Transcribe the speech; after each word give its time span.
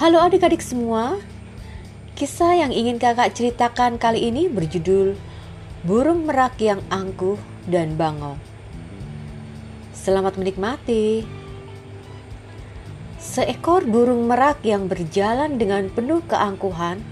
Halo 0.00 0.16
adik-adik 0.16 0.64
semua, 0.64 1.20
kisah 2.16 2.56
yang 2.56 2.72
ingin 2.72 2.96
kakak 2.96 3.36
ceritakan 3.36 4.00
kali 4.00 4.32
ini 4.32 4.48
berjudul 4.48 5.12
Burung 5.84 6.24
Merak 6.24 6.56
yang 6.56 6.80
Angkuh 6.88 7.36
dan 7.68 8.00
Bangau. 8.00 8.40
Selamat 9.92 10.40
menikmati. 10.40 11.28
Seekor 13.20 13.84
burung 13.84 14.24
merak 14.24 14.64
yang 14.64 14.88
berjalan 14.88 15.60
dengan 15.60 15.92
penuh 15.92 16.24
keangkuhan, 16.24 17.04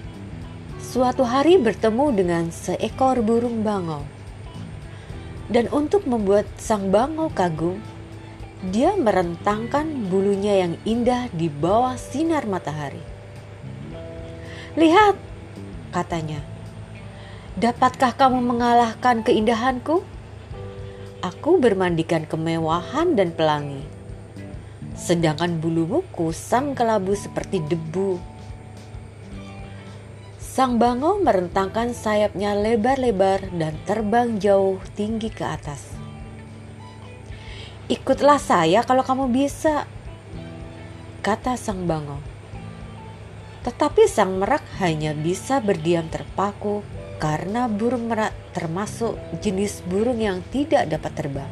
suatu 0.80 1.28
hari 1.28 1.60
bertemu 1.60 2.06
dengan 2.16 2.48
seekor 2.48 3.20
burung 3.20 3.60
bangau. 3.60 4.00
Dan 5.52 5.68
untuk 5.76 6.08
membuat 6.08 6.48
sang 6.56 6.88
bangau 6.88 7.28
kagum, 7.36 7.84
dia 8.58 8.98
merentangkan 8.98 10.10
bulunya 10.10 10.66
yang 10.66 10.74
indah 10.82 11.30
di 11.30 11.46
bawah 11.46 11.94
sinar 11.94 12.42
matahari. 12.42 12.98
Lihat, 14.74 15.14
katanya. 15.94 16.42
Dapatkah 17.54 18.14
kamu 18.18 18.42
mengalahkan 18.42 19.22
keindahanku? 19.22 20.02
Aku 21.22 21.58
bermandikan 21.58 22.26
kemewahan 22.26 23.18
dan 23.18 23.34
pelangi. 23.34 23.82
Sedangkan 24.94 25.58
bulumu 25.58 26.02
kusam 26.14 26.74
kelabu 26.74 27.14
seperti 27.14 27.62
debu. 27.62 28.18
Sang 30.38 30.78
bangau 30.78 31.22
merentangkan 31.22 31.94
sayapnya 31.94 32.54
lebar-lebar 32.58 33.54
dan 33.54 33.78
terbang 33.86 34.42
jauh 34.42 34.82
tinggi 34.98 35.30
ke 35.30 35.46
atas. 35.46 35.97
Ikutlah 37.88 38.36
saya 38.36 38.84
kalau 38.84 39.00
kamu 39.00 39.32
bisa, 39.32 39.88
kata 41.24 41.56
sang 41.56 41.88
bangau. 41.88 42.20
Tetapi 43.64 44.04
sang 44.04 44.36
merak 44.36 44.60
hanya 44.76 45.16
bisa 45.16 45.56
berdiam 45.64 46.04
terpaku 46.12 46.84
karena 47.16 47.64
burung 47.64 48.12
merak 48.12 48.36
termasuk 48.52 49.16
jenis 49.40 49.80
burung 49.88 50.20
yang 50.20 50.44
tidak 50.52 50.84
dapat 50.84 51.16
terbang. 51.16 51.50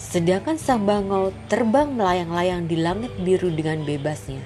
Sedangkan 0.00 0.56
sang 0.56 0.88
bangau 0.88 1.36
terbang 1.52 1.92
melayang-layang 1.92 2.64
di 2.64 2.80
langit 2.80 3.12
biru 3.20 3.52
dengan 3.52 3.84
bebasnya. 3.84 4.40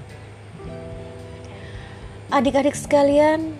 Adik-adik 2.34 2.74
sekalian, 2.74 3.54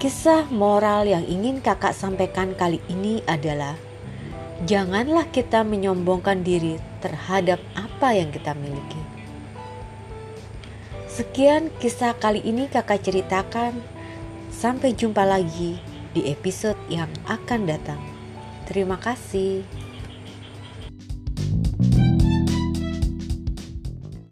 kisah 0.00 0.48
moral 0.48 1.04
yang 1.04 1.28
ingin 1.28 1.60
kakak 1.60 1.92
sampaikan 1.92 2.56
kali 2.56 2.80
ini 2.88 3.20
adalah 3.28 3.76
janganlah 4.62 5.26
kita 5.34 5.66
menyombongkan 5.66 6.46
diri 6.46 6.78
terhadap 7.02 7.58
apa 7.74 8.14
yang 8.14 8.30
kita 8.30 8.54
miliki. 8.54 9.02
Sekian 11.10 11.70
kisah 11.82 12.14
kali 12.14 12.42
ini 12.42 12.70
kakak 12.70 13.02
ceritakan. 13.02 13.74
Sampai 14.54 14.94
jumpa 14.94 15.26
lagi 15.26 15.82
di 16.14 16.30
episode 16.30 16.78
yang 16.86 17.10
akan 17.26 17.66
datang. 17.66 17.98
Terima 18.70 18.94
kasih. 18.98 19.66